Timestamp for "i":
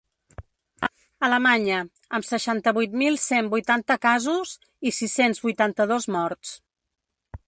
4.89-4.95